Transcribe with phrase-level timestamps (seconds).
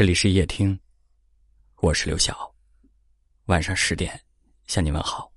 [0.00, 0.80] 这里是夜听，
[1.82, 2.54] 我是刘晓。
[3.48, 4.18] 晚上十点
[4.66, 5.30] 向你问好。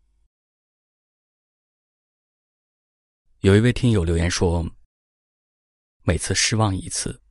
[3.39, 4.65] 有一位听友留言说
[6.03, 7.21] ：“每次失望一次，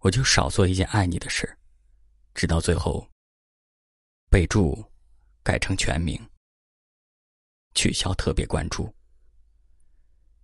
[0.00, 1.58] 我就少做一件爱你的事，
[2.34, 3.10] 直到最后
[4.30, 4.76] 备注
[5.42, 6.20] 改成全名，
[7.74, 8.94] 取消特别关注，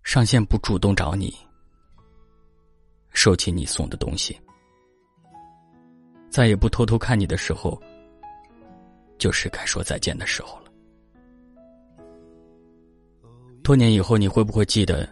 [0.05, 1.37] 上线不主动找你，
[3.13, 4.41] 收起你送的东西。”
[6.31, 7.81] 再也不偷偷看你的时候，
[9.19, 10.71] 就是该说再见的时候了。
[13.63, 15.09] 多年以后，你会不会记得，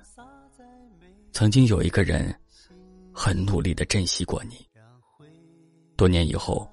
[1.32, 2.32] 曾经有一个人
[3.12, 4.64] 很努力的珍惜过你？
[5.96, 6.70] 多年以后，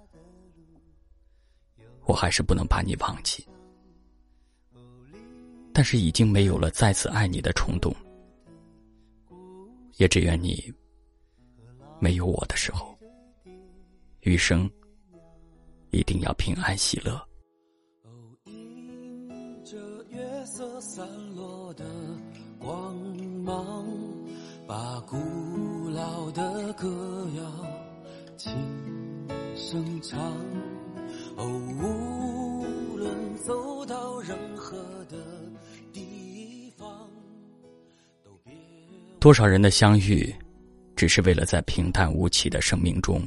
[2.05, 3.43] 我还是不能把你忘记，
[5.73, 7.93] 但是已经没有了再次爱你的冲动，
[9.97, 10.71] 也只愿你
[11.99, 12.94] 没有我的时候。
[14.25, 14.67] 余生
[15.91, 17.21] 一定要平安喜乐。
[18.45, 19.77] 迎着
[20.09, 21.85] 月色散落的
[22.57, 22.95] 光
[23.43, 23.85] 芒，
[24.67, 25.15] 把古
[25.91, 27.67] 老的歌谣
[28.35, 28.51] 轻
[29.55, 30.19] 声唱。
[31.37, 31.45] 哦，
[31.79, 35.23] 无论走到任何的
[35.93, 37.07] 地方，
[38.23, 38.51] 都别。
[39.19, 40.33] 多少人的相遇，
[40.95, 43.21] 只是为了在平淡无奇的生命中。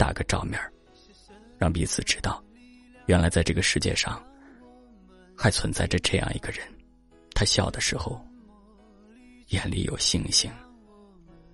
[0.00, 0.58] 打个照面
[1.58, 2.42] 让彼此知道，
[3.04, 4.18] 原来在这个世界上，
[5.36, 6.66] 还存在着这样一个人。
[7.34, 8.18] 他笑的时候，
[9.48, 10.50] 眼里有星星；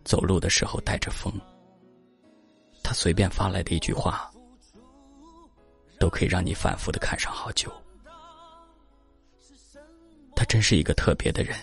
[0.04, 1.32] 走路的时候带着风。
[2.84, 4.30] 他随便发来的一句话，
[5.98, 7.68] 都可以让你反复的看上好久。
[10.36, 11.58] 他真是一个特别的人，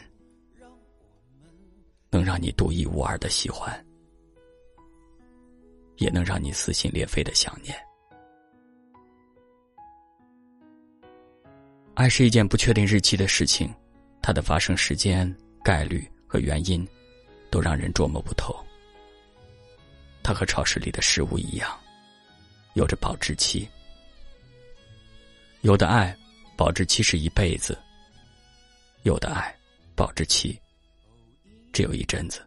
[2.10, 3.74] 能让你独一无二的喜欢。
[6.04, 7.74] 也能让你撕心裂肺的想念。
[11.94, 13.74] 爱是一件不确定日期的事情，
[14.22, 16.86] 它的发生时间、概率和原因，
[17.50, 18.54] 都让人捉摸不透。
[20.22, 21.72] 它和超市里的食物一样，
[22.74, 23.66] 有着保质期。
[25.62, 26.14] 有的爱，
[26.58, 27.74] 保质期是一辈子；
[29.04, 29.56] 有的爱，
[29.96, 30.60] 保质期
[31.72, 32.46] 只有一阵子。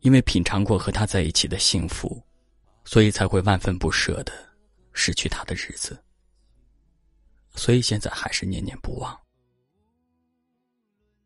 [0.00, 2.22] 因为品尝过和他在一起的幸福，
[2.84, 4.32] 所以才会万分不舍的
[4.92, 5.98] 失去他的日子，
[7.54, 9.18] 所以现在还是念念不忘。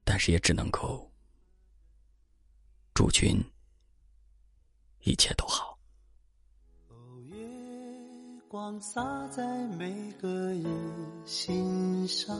[0.04, 1.08] 但是也只能够
[2.92, 3.40] 祝君
[5.00, 5.78] 一切都好。
[8.48, 9.46] 光洒在
[9.78, 10.66] 每个人
[11.24, 12.36] 心上，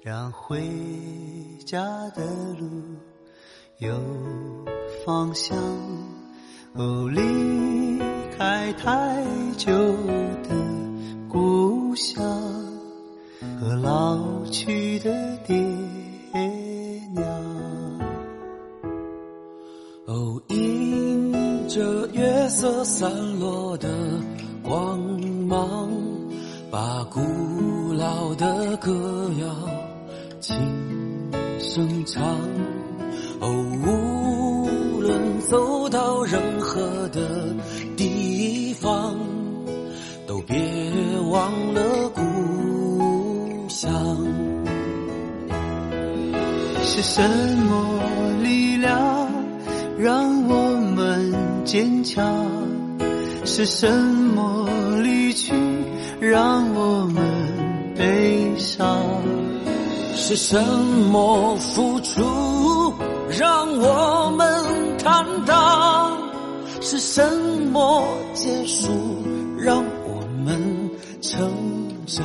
[0.00, 0.62] 让回
[1.66, 2.24] 家的
[2.54, 2.96] 路
[3.78, 4.83] 有。
[5.04, 5.54] 方向，
[6.72, 7.20] 哦，离
[8.38, 9.22] 开太
[9.58, 9.70] 久
[10.42, 10.48] 的
[11.28, 12.24] 故乡
[13.60, 15.54] 和老去的爹
[17.14, 17.22] 娘。
[20.06, 23.88] 哦，迎着月色散落的
[24.62, 24.98] 光
[25.46, 25.90] 芒，
[26.70, 27.20] 把古
[27.92, 29.54] 老的歌谣
[30.40, 30.56] 轻
[31.58, 32.24] 声唱。
[33.40, 33.50] 哦。
[33.86, 34.33] 无
[35.40, 37.54] 走到任何的
[37.96, 39.14] 地方，
[40.26, 40.56] 都别
[41.30, 43.92] 忘了故乡。
[46.82, 47.22] 是什
[47.68, 48.00] 么
[48.42, 49.28] 力量
[49.98, 51.32] 让我们
[51.64, 52.24] 坚强？
[53.44, 54.68] 是什么
[55.02, 55.52] 离去
[56.20, 57.22] 让我们
[57.96, 58.98] 悲伤？
[60.14, 60.62] 是什
[61.10, 62.94] 么付出
[63.28, 64.83] 让我们？
[65.04, 66.18] 坦荡
[66.80, 67.22] 是什
[67.70, 68.88] 么结束，
[69.58, 71.46] 让我们成
[72.06, 72.24] 长？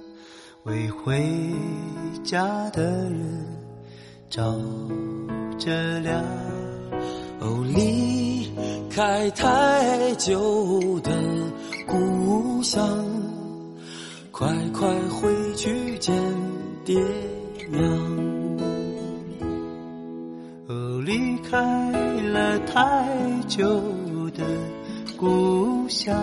[0.63, 1.19] 为回
[2.23, 3.45] 家的人
[4.29, 4.55] 照
[5.57, 6.23] 着亮。
[7.39, 8.47] 哦，离
[8.87, 11.11] 开太久的
[11.87, 12.87] 故乡，
[14.29, 16.15] 快快回去见
[16.85, 16.95] 爹
[17.71, 17.83] 娘。
[20.67, 21.91] 哦，离开
[22.21, 23.09] 了太
[23.47, 23.65] 久
[24.29, 24.45] 的
[25.17, 26.15] 故乡，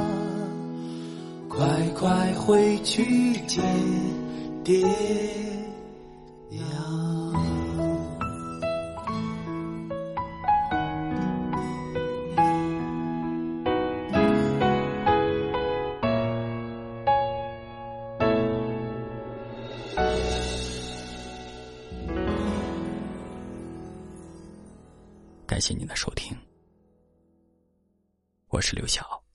[1.48, 3.64] 快快回去见
[4.68, 4.84] 爹
[6.50, 6.62] 娘。
[25.46, 26.36] 感谢您的收听，
[28.48, 29.27] 我是刘晓。